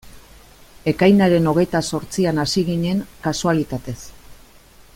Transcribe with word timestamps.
Ekainaren 0.91 1.49
hogeita 1.51 1.81
zortzian 1.93 2.43
hasi 2.45 2.65
ginen, 2.71 3.05
kasualitatez. 3.27 3.99